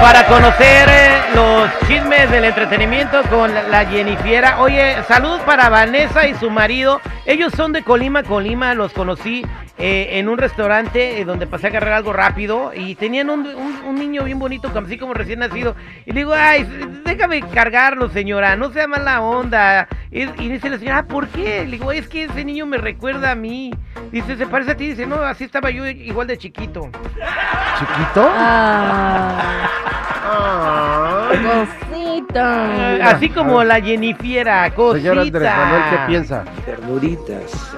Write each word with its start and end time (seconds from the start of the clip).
para 0.00 0.24
conocer 0.26 0.88
eh, 0.88 1.10
los 1.34 1.70
chismes 1.88 2.30
del 2.30 2.44
entretenimiento 2.44 3.22
con 3.24 3.52
la- 3.54 3.84
Jennifiera. 3.86 4.60
Oye, 4.60 4.96
salud 5.08 5.38
para 5.40 5.68
Vanessa 5.68 6.26
y 6.26 6.34
su 6.34 6.50
marido. 6.50 7.00
Ellos 7.24 7.52
son 7.56 7.72
de 7.72 7.82
Colima, 7.82 8.22
Colima. 8.22 8.74
Los 8.74 8.92
conocí 8.92 9.44
eh, 9.78 10.10
en 10.12 10.28
un 10.28 10.38
restaurante 10.38 11.20
eh, 11.20 11.24
donde 11.24 11.46
pasé 11.46 11.66
a 11.66 11.70
agarrar 11.70 11.94
algo 11.94 12.12
rápido 12.12 12.72
y 12.74 12.94
tenían 12.94 13.30
un, 13.30 13.40
un- 13.46 13.82
un 13.84 13.94
niño 13.96 14.24
bien 14.24 14.38
bonito, 14.38 14.70
así 14.84 14.96
como 14.98 15.14
recién 15.14 15.40
nacido. 15.40 15.74
Y 16.04 16.12
le 16.12 16.20
digo, 16.20 16.34
ay, 16.34 16.64
déjame 17.04 17.42
cargarlo, 17.42 18.08
señora, 18.10 18.56
no 18.56 18.70
sea 18.70 18.86
mala 18.86 19.20
onda. 19.20 19.88
Y, 20.10 20.22
y 20.22 20.48
dice 20.48 20.68
la 20.70 20.78
señora, 20.78 20.98
"Ah, 20.98 21.02
¿por 21.04 21.28
qué? 21.28 21.64
Le 21.64 21.72
digo, 21.72 21.92
es 21.92 22.08
que 22.08 22.24
ese 22.24 22.44
niño 22.44 22.64
me 22.66 22.78
recuerda 22.78 23.32
a 23.32 23.34
mí. 23.34 23.72
Dice, 24.12 24.36
¿se 24.36 24.46
parece 24.46 24.70
a 24.72 24.76
ti? 24.76 24.88
Dice, 24.88 25.06
no, 25.06 25.16
así 25.16 25.44
estaba 25.44 25.70
yo 25.70 25.84
igual 25.86 26.26
de 26.28 26.38
chiquito. 26.38 26.88
¿Chiquito? 27.78 28.30
Ah, 28.38 29.42
cosita. 31.42 33.10
Así 33.10 33.28
como 33.28 33.64
la 33.64 33.80
Jennifiera, 33.80 34.70
cosita. 34.74 35.10
Señor 35.10 35.18
Andrés 35.18 35.50
Manuel, 35.56 35.82
¿qué 35.90 35.96
piensa? 36.06 36.44
Ternuritas. 36.64 37.72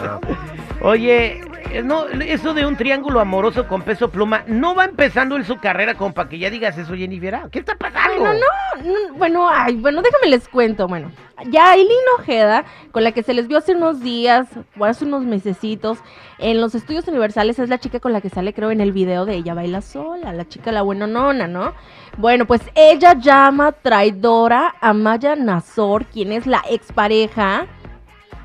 Oye, 0.80 1.26
eh, 1.26 1.47
no, 1.84 2.06
eso 2.06 2.54
de 2.54 2.66
un 2.66 2.76
triángulo 2.76 3.20
amoroso 3.20 3.66
con 3.66 3.82
peso 3.82 4.10
pluma, 4.10 4.42
no 4.46 4.74
va 4.74 4.84
empezando 4.84 5.36
en 5.36 5.44
su 5.44 5.58
carrera 5.58 5.94
como 5.94 6.14
para 6.14 6.28
que 6.28 6.38
ya 6.38 6.50
digas 6.50 6.76
eso, 6.78 6.94
Jennifer. 6.94 7.38
¿Qué 7.50 7.60
está 7.60 7.76
pasando? 7.76 8.20
Bueno, 8.20 8.34
no, 8.34 8.82
no, 8.82 9.14
bueno, 9.14 9.48
ay, 9.50 9.76
bueno, 9.76 10.02
déjame 10.02 10.28
les 10.28 10.48
cuento, 10.48 10.88
bueno. 10.88 11.10
Ya 11.46 11.70
Aileen 11.70 11.98
Ojeda, 12.18 12.64
con 12.90 13.04
la 13.04 13.12
que 13.12 13.22
se 13.22 13.34
les 13.34 13.46
vio 13.46 13.58
hace 13.58 13.74
unos 13.74 14.00
días, 14.00 14.48
o 14.78 14.84
hace 14.84 15.04
unos 15.04 15.22
mesecitos, 15.24 15.98
en 16.38 16.60
los 16.60 16.74
estudios 16.74 17.06
universales, 17.06 17.58
es 17.58 17.68
la 17.68 17.78
chica 17.78 18.00
con 18.00 18.12
la 18.12 18.20
que 18.20 18.28
sale, 18.28 18.52
creo, 18.52 18.70
en 18.70 18.80
el 18.80 18.92
video 18.92 19.24
de 19.24 19.34
Ella 19.34 19.54
Baila 19.54 19.80
Sola, 19.80 20.32
la 20.32 20.48
chica 20.48 20.72
la 20.72 20.82
buena 20.82 21.06
nona, 21.06 21.46
¿no? 21.46 21.74
Bueno, 22.16 22.46
pues 22.46 22.60
ella 22.74 23.14
llama 23.14 23.72
traidora 23.72 24.74
a 24.80 24.92
Maya 24.92 25.36
Nazor, 25.36 26.06
quien 26.06 26.32
es 26.32 26.46
la 26.46 26.62
expareja 26.68 27.66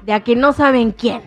de 0.04 0.14
a 0.14 0.20
que 0.20 0.36
no 0.36 0.54
saben 0.54 0.92
quién. 0.92 1.22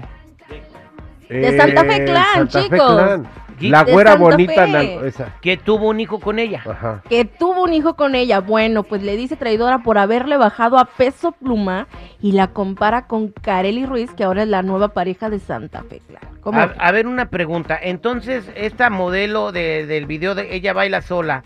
De 1.29 1.57
Santa 1.57 1.85
Fe 1.85 2.05
Clan, 2.05 2.43
Eh, 2.43 2.47
Fe 2.49 2.63
chicos. 2.63 2.95
Clan. 2.95 3.27
Y- 3.59 3.71
La 3.71 3.85
de 3.85 3.93
güera 3.93 4.11
Santa 4.13 4.23
bonita, 4.25 4.67
Fe. 4.67 4.71
na- 4.71 4.83
esa. 5.07 5.35
Que 5.41 5.57
tuvo 5.57 5.89
un 5.89 5.99
hijo 5.99 6.21
con 6.21 6.39
ella. 6.39 6.63
Ajá. 6.69 7.03
que 7.09 7.25
tuvo 7.25 7.63
un 7.65 7.73
hijo 7.73 7.97
con 7.97 8.15
ella. 8.15 8.41
Bueno, 8.41 8.83
pues 8.83 9.03
le 9.03 9.17
dice 9.17 9.35
traidora 9.37 9.79
por 9.79 9.97
haberle 9.97 10.37
bajado 10.37 10.77
a 10.79 10.85
peso 10.85 11.33
pluma 11.33 11.87
y 12.21 12.33
la 12.33 12.49
compara 12.49 13.07
con 13.07 13.29
Kareli 13.29 13.87
Ruiz, 13.87 14.13
que 14.13 14.25
ahora 14.25 14.43
es 14.43 14.49
la 14.49 14.63
nueva 14.63 14.89
pareja 14.89 15.31
de 15.31 15.39
Santa 15.39 15.83
Fe. 15.85 16.03
Clan. 16.07 16.55
A, 16.55 16.75
a 16.79 16.93
ver, 16.93 17.07
una 17.07 17.31
pregunta. 17.31 17.79
Entonces, 17.81 18.51
esta 18.55 18.91
modelo 18.91 19.53
de- 19.53 19.87
del 19.87 20.05
video 20.07 20.35
de 20.35 20.55
Ella 20.55 20.75
Baila 20.75 21.01
Sola, 21.01 21.43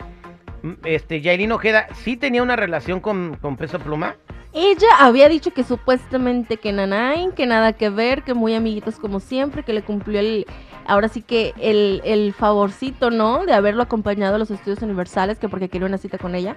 este, 0.85 1.21
Yailin 1.21 1.53
Ojeda, 1.53 1.87
¿sí 1.95 2.17
tenía 2.17 2.43
una 2.43 2.57
relación 2.57 3.01
con, 3.01 3.37
con 3.41 3.57
peso 3.57 3.79
pluma? 3.79 4.17
Ella 4.53 4.89
había 4.99 5.29
dicho 5.29 5.53
que 5.53 5.63
supuestamente 5.63 6.57
que 6.57 6.73
Nanain, 6.73 7.31
que 7.33 7.47
nada 7.47 7.73
que 7.73 7.89
ver, 7.89 8.23
que 8.23 8.35
muy 8.35 8.55
amiguitos 8.55 8.99
como 8.99 9.21
siempre, 9.21 9.63
que 9.63 9.73
le 9.73 9.83
cumplió 9.83 10.19
el, 10.19 10.45
ahora 10.87 11.09
sí 11.09 11.23
que 11.23 11.55
el, 11.61 12.35
favorcito, 12.37 13.11
¿no? 13.11 13.47
De 13.47 13.53
haberlo 13.53 13.83
acompañado 13.83 14.35
a 14.35 14.39
los 14.39 14.51
estudios 14.51 14.83
universales, 14.83 15.39
que 15.39 15.49
porque 15.49 15.69
quería 15.69 15.87
una 15.87 15.99
cita 15.99 16.19
con 16.19 16.35
ella. 16.35 16.57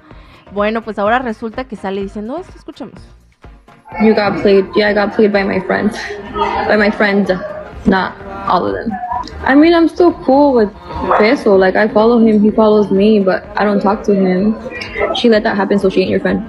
Bueno, 0.53 0.81
pues 0.81 0.97
ahora 0.97 1.19
resulta 1.19 1.65
que 1.65 1.75
sale 1.75 2.01
diciendo 2.01 2.37
esto, 2.37 2.53
escuchemos. 2.55 2.99
You 4.01 4.15
got 4.15 4.41
played. 4.41 4.65
Yeah, 4.75 4.89
I 4.89 4.93
got 4.95 5.15
played 5.15 5.31
by 5.31 5.43
my 5.43 5.59
friend. 5.59 5.91
By 6.67 6.77
my 6.77 6.89
friend, 6.89 7.27
not 7.85 8.13
all 8.47 8.65
of 8.65 8.73
them. 8.73 8.91
I 9.45 9.53
mean, 9.53 9.73
I'm 9.73 9.87
still 9.87 10.13
cool 10.25 10.53
with 10.55 10.69
Peso. 11.19 11.55
Like, 11.55 11.75
I 11.75 11.87
follow 11.87 12.17
him, 12.17 12.41
he 12.41 12.49
follows 12.49 12.89
me, 12.89 13.19
but 13.19 13.45
I 13.55 13.63
don't 13.63 13.79
talk 13.79 14.03
to 14.05 14.15
him. 14.15 14.55
She 15.15 15.29
let 15.29 15.43
that 15.43 15.55
happen, 15.55 15.77
so 15.77 15.89
she 15.89 16.01
ain't 16.01 16.09
your 16.09 16.19
friend. 16.19 16.43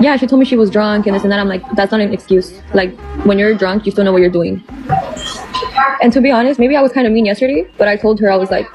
Yeah, 0.00 0.16
she 0.16 0.26
told 0.26 0.38
me 0.40 0.44
she 0.46 0.56
was 0.56 0.70
drunk 0.70 1.06
and 1.06 1.14
this 1.16 1.22
and 1.24 1.32
that. 1.32 1.40
I'm 1.40 1.48
like, 1.48 1.62
that's 1.74 1.90
not 1.92 2.00
an 2.00 2.12
excuse. 2.12 2.52
Like, 2.74 2.96
when 3.24 3.38
you're 3.38 3.54
drunk, 3.54 3.84
you 3.86 3.92
still 3.92 4.04
know 4.04 4.12
what 4.12 4.20
you're 4.20 4.30
doing. 4.30 4.62
And 6.02 6.12
to 6.12 6.20
be 6.20 6.30
honest, 6.30 6.58
maybe 6.60 6.76
I 6.76 6.82
was 6.82 6.92
kind 6.92 7.06
of 7.06 7.12
mean 7.12 7.24
yesterday, 7.26 7.66
but 7.78 7.88
I 7.88 7.96
told 7.96 8.20
her, 8.20 8.30
I 8.30 8.36
was 8.36 8.50
like, 8.50 8.66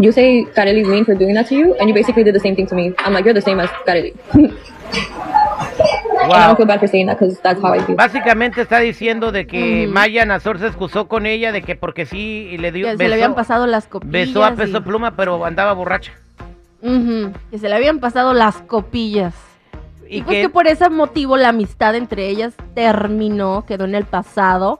you 0.00 0.10
say 0.12 0.44
Kareli's 0.56 0.88
mean 0.88 1.04
for 1.04 1.14
doing 1.14 1.34
that 1.34 1.48
to 1.48 1.54
you, 1.54 1.74
and 1.74 1.88
you 1.88 1.94
basically 1.94 2.24
did 2.24 2.34
the 2.34 2.40
same 2.40 2.56
thing 2.56 2.66
to 2.68 2.74
me. 2.74 2.92
I'm 2.98 3.12
like, 3.12 3.24
you're 3.24 3.34
the 3.34 3.42
same 3.42 3.60
as 3.60 3.68
Kareli. 3.86 4.16
And 6.22 6.32
I 6.32 6.46
don't 6.46 6.56
feel 6.56 6.66
bad 6.66 6.78
for 6.80 6.86
saying 6.86 7.06
that 7.06 7.18
because 7.18 7.38
that's 7.40 7.60
how 7.60 7.72
I 7.72 7.80
feel. 7.84 7.96
Básicamente 7.96 8.60
está 8.60 8.78
diciendo 8.78 9.32
de 9.32 9.46
que. 9.46 9.88
Maya 9.88 10.24
Nazor 10.24 10.58
se 10.60 10.68
excusó 10.68 11.08
con 11.08 11.26
ella, 11.26 11.50
de 11.50 11.62
que 11.62 11.74
porque 11.74 12.06
sí 12.06 12.56
le 12.58 12.70
dio 12.70 12.86
Que 12.86 12.96
se 12.96 13.08
le 13.08 13.14
habían 13.14 13.34
pasado 13.34 13.66
las 13.66 13.86
copillas. 13.86 14.12
besó 14.12 14.44
a 14.44 14.52
y- 14.52 14.56
peso 14.56 14.82
pluma, 14.84 15.16
pero 15.16 15.44
andaba 15.44 15.72
borracha. 15.72 16.12
Que 16.80 17.58
se 17.58 17.68
le 17.68 17.74
habían 17.74 17.98
pasado 17.98 18.34
las 18.34 18.56
copillas. 18.58 19.34
Y, 20.12 20.18
Y 20.18 20.22
pues 20.22 20.36
que, 20.36 20.42
que 20.42 20.48
por 20.50 20.66
ese 20.66 20.90
motivo 20.90 21.36
la 21.38 21.48
amistad 21.48 21.94
entre 21.94 22.28
ellas 22.28 22.54
terminó, 22.74 23.64
quedó 23.66 23.84
en 23.86 23.94
el 23.94 24.04
pasado. 24.04 24.78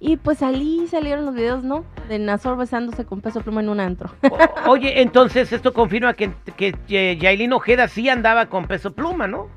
Y 0.00 0.16
pues 0.16 0.42
allí 0.42 0.86
salieron 0.88 1.24
los 1.24 1.34
videos, 1.34 1.62
¿no? 1.62 1.84
De 2.08 2.18
Nazor 2.18 2.56
besándose 2.58 3.04
con 3.06 3.20
peso 3.20 3.40
pluma 3.40 3.60
en 3.60 3.68
un 3.68 3.78
antro. 3.80 4.10
o- 4.28 4.70
oye, 4.70 5.00
entonces 5.00 5.52
esto 5.52 5.72
confirma 5.72 6.12
que, 6.14 6.30
que 6.56 6.74
eh, 6.88 7.16
Yailin 7.18 7.52
Ojeda 7.52 7.86
sí 7.88 8.08
andaba 8.08 8.46
con 8.46 8.66
peso 8.66 8.92
pluma, 8.92 9.26
¿no? 9.28 9.48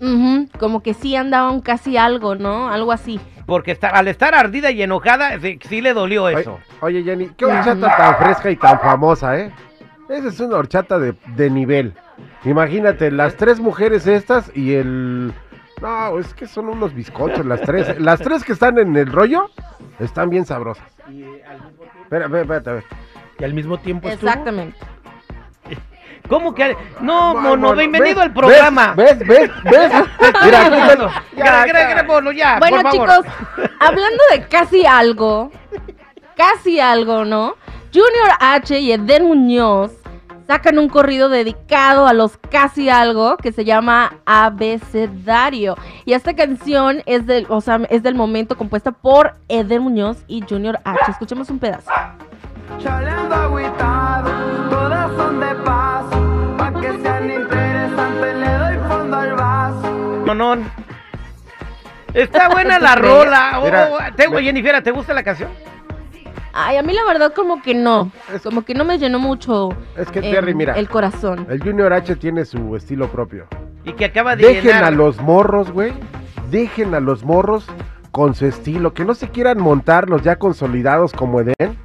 Ujú, 0.00 0.48
como 0.58 0.82
que 0.82 0.92
sí 0.92 1.14
andaban 1.14 1.60
casi 1.60 1.96
algo, 1.96 2.34
¿no? 2.34 2.68
Algo 2.68 2.90
así. 2.92 3.20
Porque 3.46 3.70
está, 3.70 3.88
al 3.90 4.08
estar 4.08 4.34
ardida 4.34 4.70
y 4.72 4.82
enojada, 4.82 5.38
sí, 5.40 5.58
sí 5.68 5.80
le 5.80 5.94
dolió 5.94 6.24
Oye, 6.24 6.40
eso. 6.40 6.58
oye, 6.80 7.02
Jenny, 7.04 7.30
qué 7.36 7.44
horchata 7.46 7.96
tan 7.96 8.16
fresca 8.16 8.50
y 8.50 8.56
tan 8.56 8.80
famosa, 8.80 9.38
¿eh? 9.38 9.52
Esa 10.08 10.28
es 10.28 10.40
una 10.40 10.56
horchata 10.56 10.98
de, 10.98 11.14
de 11.36 11.48
nivel. 11.48 11.94
Imagínate, 12.44 13.10
las 13.10 13.36
tres 13.36 13.60
mujeres 13.60 14.06
estas 14.06 14.50
y 14.54 14.74
el... 14.74 15.32
No, 15.80 16.18
es 16.18 16.32
que 16.34 16.46
son 16.46 16.68
unos 16.68 16.94
bizcochos 16.94 17.44
las 17.44 17.60
tres. 17.62 17.98
Las 18.00 18.20
tres 18.20 18.44
que 18.44 18.52
están 18.52 18.78
en 18.78 18.96
el 18.96 19.10
rollo 19.10 19.50
están 19.98 20.30
bien 20.30 20.46
sabrosas. 20.46 20.86
Espera, 22.02 22.26
espera, 22.26 22.40
espérate, 22.42 22.70
a 22.70 22.72
ver. 22.74 22.84
Y 23.40 23.44
al 23.44 23.54
mismo 23.54 23.76
tiempo 23.78 24.08
estuvo. 24.08 24.28
Exactamente. 24.30 24.78
¿Cómo 26.28 26.54
que? 26.54 26.76
No, 27.00 27.32
Bueno, 27.34 27.48
mono, 27.50 27.74
bienvenido 27.74 28.16
¿ves? 28.16 28.24
al 28.24 28.32
programa. 28.32 28.94
¿Ves? 28.96 29.18
¿Ves? 29.18 29.50
¿Ves? 29.64 29.92
Mira, 30.44 30.66
aquí 30.66 31.10
Ya, 31.36 31.66
ya, 31.66 31.96
ya, 31.96 32.02
mono, 32.04 32.32
ya, 32.32 32.58
bueno, 32.60 32.80
por 32.82 32.92
favor. 32.92 33.08
chicos, 33.24 33.34
hablando 33.80 34.22
de 34.32 34.46
casi 34.48 34.86
algo, 34.86 35.50
casi 36.36 36.78
algo, 36.80 37.24
¿no? 37.24 37.56
Junior 37.92 38.30
H 38.40 38.78
y 38.78 38.92
Eden 38.92 39.26
Muñoz 39.26 39.92
sacan 40.46 40.78
un 40.78 40.88
corrido 40.88 41.28
dedicado 41.28 42.06
a 42.06 42.12
los 42.12 42.36
casi 42.36 42.88
algo 42.90 43.36
que 43.36 43.52
se 43.52 43.64
llama 43.64 44.14
Abecedario. 44.26 45.76
Y 46.04 46.12
esta 46.12 46.34
canción 46.34 47.02
es 47.06 47.26
del, 47.26 47.46
o 47.48 47.60
sea, 47.60 47.80
es 47.90 48.02
del 48.02 48.14
momento 48.14 48.56
compuesta 48.56 48.92
por 48.92 49.34
Eden 49.48 49.82
Muñoz 49.82 50.18
y 50.26 50.42
Junior 50.48 50.78
H. 50.84 50.98
Escuchemos 51.10 51.48
un 51.50 51.58
pedazo. 51.58 51.90
Chaleando 52.78 53.34
agüitado, 53.34 54.30
todas 54.70 55.16
son 55.16 55.40
de 55.40 55.54
paso. 55.64 56.54
Pa' 56.58 56.72
que 56.80 56.92
sean 57.02 57.30
interesantes, 57.30 58.36
le 58.36 58.52
doy 58.58 58.76
fondo 58.88 59.16
al 59.16 59.32
vaso. 59.34 60.22
Monón. 60.26 60.70
Está 62.12 62.48
buena 62.48 62.78
la 62.80 62.94
rola. 62.96 63.52
Oh, 63.60 63.64
Mira, 63.64 64.12
te, 64.16 64.28
me- 64.28 64.42
Jennifer, 64.42 64.82
¿te 64.82 64.90
gusta 64.90 65.12
la 65.14 65.22
canción? 65.22 65.50
Ay, 66.56 66.76
a 66.76 66.82
mí 66.82 66.92
la 66.92 67.04
verdad 67.04 67.32
como 67.34 67.60
que 67.62 67.74
no, 67.74 68.12
Es- 68.32 68.42
como 68.42 68.62
que 68.64 68.74
no 68.74 68.84
me 68.84 68.96
llenó 68.98 69.18
mucho 69.18 69.70
Es 69.96 70.08
que 70.10 70.20
Terry, 70.20 70.54
mira, 70.54 70.74
el 70.74 70.88
corazón. 70.88 71.46
el 71.50 71.60
Junior 71.62 71.92
H 71.92 72.14
tiene 72.16 72.44
su 72.44 72.76
estilo 72.76 73.08
propio. 73.08 73.46
Y 73.84 73.92
que 73.94 74.04
acaba 74.06 74.36
de 74.36 74.46
Dejen 74.46 74.64
llenar. 74.64 74.84
a 74.84 74.90
los 74.90 75.20
morros, 75.20 75.70
güey. 75.72 75.92
Dejen 76.50 76.94
a 76.94 77.00
los 77.00 77.24
morros 77.24 77.66
con 78.12 78.34
su 78.34 78.46
estilo. 78.46 78.94
Que 78.94 79.04
no 79.04 79.14
se 79.14 79.28
quieran 79.28 79.60
montar 79.60 80.08
los 80.08 80.22
ya 80.22 80.36
consolidados 80.36 81.12
como 81.12 81.40
Eden. 81.40 81.76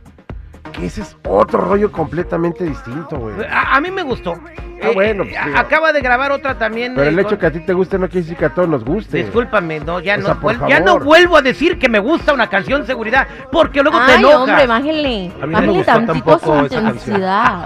Que 0.71 0.86
ese 0.86 1.01
es 1.01 1.18
otro 1.27 1.60
rollo 1.62 1.92
completamente 1.92 2.63
distinto, 2.63 3.18
güey. 3.18 3.36
A, 3.50 3.75
a 3.75 3.81
mí 3.81 3.89
me 3.92 4.04
gustó. 4.04 4.36
Ah, 4.81 4.92
bueno, 4.94 5.24
pues, 5.24 5.46
digo. 5.46 5.58
acaba 5.58 5.92
de 5.94 6.02
grabar 6.02 6.31
otra 6.31 6.58
también. 6.58 6.94
Pero 6.96 7.10
el 7.10 7.18
eh, 7.18 7.22
hecho 7.22 7.30
con- 7.31 7.38
que 7.40 7.46
a 7.48 7.52
ti 7.52 7.60
te 7.60 7.74
guste 7.74 7.98
no 8.00 8.08
quiere 8.08 8.22
decir 8.22 8.38
que 8.38 8.46
a 8.46 8.54
todos 8.54 8.70
nos 8.70 8.84
guste. 8.84 9.18
Discúlpame, 9.18 9.80
no, 9.81 10.00
ya, 10.00 10.16
O 10.16 10.20
no, 10.20 10.26
sea, 10.26 10.36
por 10.36 10.56
vuel- 10.56 10.70
ya 10.70 10.80
no 10.80 10.86
favor. 10.88 11.04
vuelvo 11.06 11.38
a 11.38 11.42
decir 11.42 11.78
que 11.80 11.90
me 11.90 12.00
gusta 12.00 12.34
una 12.34 12.48
canción 12.50 12.86
seguridad, 12.86 13.28
porque 13.52 13.81
luego 13.81 13.98
te 14.06 14.12
Ay, 14.14 14.20
enojas. 14.20 14.38
hombre, 14.50 14.68
bájenle. 14.68 15.31
A 15.42 15.46
mí 15.46 15.54
no 15.54 15.62
me 15.62 15.68
gustó 15.68 15.92
tampoco 16.06 16.40
su 16.40 16.66
esa 16.66 16.81
canción. 16.81 16.86
intensidad. 16.86 17.66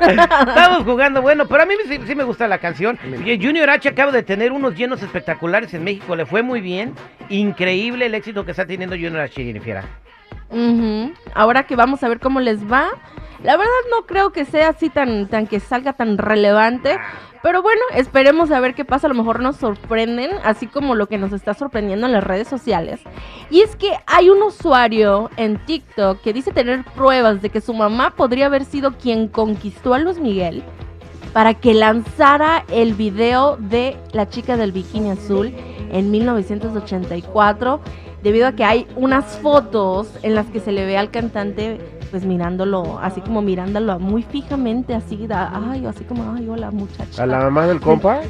Estamos 0.00 0.82
jugando, 0.84 1.22
bueno, 1.22 1.46
pero 1.46 1.62
a 1.62 1.66
mí 1.66 1.74
sí, 1.88 1.98
sí 2.06 2.14
me 2.14 2.24
gusta 2.24 2.46
la 2.48 2.58
canción. 2.58 2.98
Y 3.24 3.42
Junior 3.42 3.70
H 3.70 3.88
acaba 3.88 4.12
de 4.12 4.22
tener 4.22 4.52
unos 4.52 4.74
llenos 4.74 5.02
espectaculares 5.02 5.72
en 5.74 5.84
México, 5.84 6.14
le 6.16 6.26
fue 6.26 6.42
muy 6.42 6.60
bien. 6.60 6.94
Increíble 7.28 8.06
el 8.06 8.14
éxito 8.14 8.44
que 8.44 8.50
está 8.50 8.66
teniendo 8.66 8.96
Junior 8.96 9.20
H, 9.20 9.42
Jennifer. 9.42 9.82
Ujú. 10.50 11.12
Ahora 11.34 11.62
que 11.64 11.76
vamos 11.76 12.02
a 12.02 12.08
ver 12.08 12.18
cómo 12.20 12.40
les 12.40 12.70
va. 12.70 12.88
La 13.44 13.58
verdad 13.58 13.72
no 13.90 14.06
creo 14.06 14.30
que 14.30 14.46
sea 14.46 14.70
así 14.70 14.88
tan, 14.88 15.28
tan 15.28 15.46
que 15.46 15.60
salga 15.60 15.92
tan 15.92 16.16
relevante. 16.16 16.98
Pero 17.42 17.60
bueno, 17.60 17.82
esperemos 17.94 18.50
a 18.50 18.58
ver 18.58 18.74
qué 18.74 18.86
pasa. 18.86 19.06
A 19.06 19.10
lo 19.10 19.14
mejor 19.14 19.40
nos 19.40 19.56
sorprenden, 19.56 20.30
así 20.44 20.66
como 20.66 20.94
lo 20.94 21.08
que 21.08 21.18
nos 21.18 21.30
está 21.30 21.52
sorprendiendo 21.52 22.06
en 22.06 22.12
las 22.12 22.24
redes 22.24 22.48
sociales. 22.48 23.00
Y 23.50 23.60
es 23.60 23.76
que 23.76 23.92
hay 24.06 24.30
un 24.30 24.42
usuario 24.42 25.30
en 25.36 25.58
TikTok 25.66 26.22
que 26.22 26.32
dice 26.32 26.52
tener 26.52 26.84
pruebas 26.96 27.42
de 27.42 27.50
que 27.50 27.60
su 27.60 27.74
mamá 27.74 28.14
podría 28.16 28.46
haber 28.46 28.64
sido 28.64 28.92
quien 28.92 29.28
conquistó 29.28 29.92
a 29.92 29.98
Luis 29.98 30.18
Miguel 30.18 30.64
para 31.34 31.52
que 31.52 31.74
lanzara 31.74 32.64
el 32.70 32.94
video 32.94 33.58
de 33.58 33.98
la 34.12 34.26
chica 34.30 34.56
del 34.56 34.72
bikini 34.72 35.10
azul 35.10 35.52
en 35.92 36.10
1984, 36.10 37.80
debido 38.22 38.46
a 38.46 38.52
que 38.52 38.64
hay 38.64 38.86
unas 38.96 39.38
fotos 39.40 40.08
en 40.22 40.34
las 40.34 40.46
que 40.46 40.60
se 40.60 40.72
le 40.72 40.86
ve 40.86 40.96
al 40.96 41.10
cantante 41.10 41.78
pues 42.14 42.26
mirándolo, 42.26 43.00
así 43.02 43.20
como 43.20 43.42
mirándolo 43.42 43.98
muy 43.98 44.22
fijamente, 44.22 44.94
así, 44.94 45.26
da, 45.26 45.50
ay, 45.68 45.84
así 45.84 46.04
como, 46.04 46.32
ay, 46.32 46.48
hola 46.48 46.70
muchacha. 46.70 47.24
¿A 47.24 47.26
la 47.26 47.40
mamá 47.40 47.66
del 47.66 47.80
compa? 47.80 48.20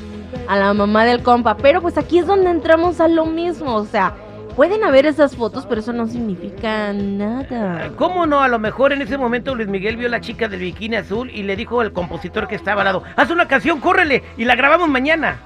A 0.48 0.56
la 0.56 0.72
mamá 0.72 1.04
del 1.04 1.22
compa, 1.22 1.54
pero 1.58 1.82
pues 1.82 1.98
aquí 1.98 2.18
es 2.18 2.26
donde 2.26 2.48
entramos 2.48 2.98
a 3.02 3.08
lo 3.08 3.26
mismo, 3.26 3.74
o 3.74 3.84
sea, 3.84 4.14
pueden 4.56 4.84
haber 4.84 5.04
esas 5.04 5.36
fotos, 5.36 5.66
pero 5.66 5.82
eso 5.82 5.92
no 5.92 6.06
significa 6.06 6.94
nada. 6.94 7.90
¿Cómo 7.98 8.24
no? 8.24 8.40
A 8.40 8.48
lo 8.48 8.58
mejor 8.58 8.94
en 8.94 9.02
ese 9.02 9.18
momento 9.18 9.54
Luis 9.54 9.68
Miguel 9.68 9.98
vio 9.98 10.06
a 10.06 10.12
la 10.12 10.22
chica 10.22 10.48
del 10.48 10.60
bikini 10.60 10.96
azul 10.96 11.28
y 11.28 11.42
le 11.42 11.54
dijo 11.54 11.82
al 11.82 11.92
compositor 11.92 12.48
que 12.48 12.54
estaba 12.54 12.80
al 12.80 12.86
lado, 12.86 13.02
haz 13.16 13.30
una 13.30 13.46
canción, 13.46 13.80
córrele, 13.80 14.22
y 14.38 14.46
la 14.46 14.56
grabamos 14.56 14.88
mañana. 14.88 15.36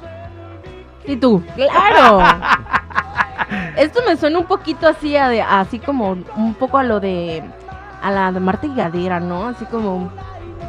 ¿Y 1.05 1.17
tú? 1.17 1.43
¡Claro! 1.57 2.23
Esto 3.77 4.01
me 4.07 4.17
suena 4.17 4.39
un 4.39 4.47
poquito 4.47 4.87
así, 4.87 5.17
a 5.17 5.29
de, 5.29 5.43
así 5.43 5.81
como 5.81 6.13
un 6.37 6.55
poco 6.55 6.79
a 6.79 6.85
lo 6.85 7.01
de, 7.01 7.43
a 8.03 8.11
la 8.11 8.33
de 8.33 8.41
Marta 8.41 8.67
y 8.67 8.75
Gadera, 8.75 9.21
¿no? 9.21 9.47
Así 9.49 9.65
como 9.67 10.11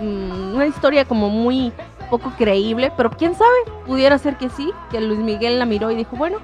mm, 0.01 0.55
una 0.55 0.65
historia 0.65 1.05
como 1.05 1.29
muy 1.29 1.71
poco 2.09 2.31
creíble, 2.37 2.91
pero 2.97 3.09
quién 3.11 3.35
sabe, 3.35 3.57
pudiera 3.85 4.17
ser 4.17 4.35
que 4.37 4.49
sí, 4.49 4.71
que 4.91 4.99
Luis 4.99 5.19
Miguel 5.19 5.59
la 5.59 5.65
miró 5.65 5.91
y 5.91 5.95
dijo, 5.95 6.15
bueno, 6.15 6.37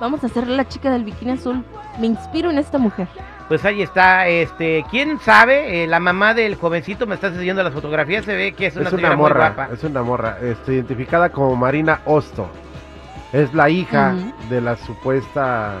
vamos 0.00 0.22
a 0.24 0.26
hacerle 0.26 0.56
la 0.56 0.66
chica 0.66 0.90
del 0.90 1.04
bikini 1.04 1.32
azul, 1.32 1.64
me 2.00 2.06
inspiro 2.06 2.50
en 2.50 2.58
esta 2.58 2.78
mujer. 2.78 3.06
Pues 3.48 3.64
ahí 3.64 3.80
está, 3.80 4.26
este, 4.28 4.84
quién 4.90 5.18
sabe, 5.20 5.82
Eh, 5.82 5.86
la 5.86 6.00
mamá 6.00 6.34
del 6.34 6.56
jovencito 6.56 7.06
me 7.06 7.14
está 7.14 7.28
enseñando 7.28 7.62
las 7.62 7.72
fotografías, 7.72 8.24
se 8.26 8.34
ve 8.34 8.52
que 8.52 8.66
es 8.66 8.76
una 8.76 8.88
Es 8.88 8.92
muy 8.92 9.16
morra, 9.16 9.50
guapa. 9.54 9.72
es 9.72 9.82
una 9.84 10.02
morra, 10.02 10.36
este, 10.42 10.74
identificada 10.74 11.30
como 11.30 11.56
Marina 11.56 12.00
Osto. 12.04 12.48
Es 13.32 13.52
la 13.54 13.70
hija 13.70 14.14
de 14.50 14.60
la 14.60 14.76
supuesta 14.76 15.76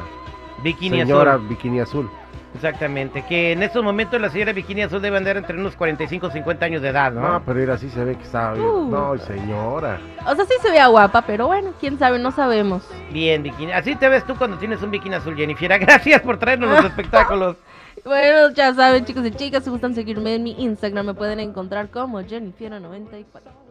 Bikini 0.62 1.00
señora 1.00 1.34
azul. 1.34 1.48
bikini 1.48 1.80
azul. 1.80 2.10
Exactamente, 2.58 3.22
que 3.22 3.52
en 3.52 3.62
estos 3.62 3.84
momentos 3.84 4.20
la 4.20 4.30
señora 4.30 4.52
bikini 4.52 4.82
azul 4.82 5.00
debe 5.00 5.16
andar 5.16 5.36
entre 5.36 5.56
unos 5.56 5.76
45 5.76 6.26
o 6.26 6.30
50 6.30 6.66
años 6.66 6.82
de 6.82 6.88
edad, 6.88 7.12
¿no? 7.12 7.20
No, 7.20 7.42
pero 7.44 7.60
era 7.60 7.74
así 7.74 7.88
se 7.88 8.04
ve 8.04 8.16
que 8.16 8.24
estaba 8.24 8.54
bien. 8.54 8.66
Uh. 8.66 8.90
No, 8.90 9.16
señora. 9.16 10.00
O 10.26 10.34
sea, 10.34 10.44
sí 10.44 10.54
se 10.60 10.68
veía 10.68 10.88
guapa, 10.88 11.22
pero 11.22 11.46
bueno, 11.46 11.72
quién 11.78 12.00
sabe, 12.00 12.18
no 12.18 12.32
sabemos. 12.32 12.82
Bien, 13.12 13.44
bikini. 13.44 13.70
Así 13.70 13.94
te 13.94 14.08
ves 14.08 14.24
tú 14.24 14.34
cuando 14.34 14.58
tienes 14.58 14.82
un 14.82 14.90
bikini 14.90 15.14
azul, 15.14 15.36
Jennifer. 15.36 15.78
Gracias 15.78 16.20
por 16.20 16.36
traernos 16.38 16.68
los 16.68 16.84
espectáculos. 16.90 17.56
Bueno, 18.04 18.50
ya 18.50 18.74
saben, 18.74 19.04
chicos 19.04 19.24
y 19.24 19.30
chicas, 19.30 19.62
si 19.62 19.70
gustan 19.70 19.94
seguirme 19.94 20.34
en 20.34 20.42
mi 20.42 20.60
Instagram, 20.60 21.06
me 21.06 21.14
pueden 21.14 21.38
encontrar 21.38 21.90
como 21.90 22.20
Jennifer94. 22.20 23.67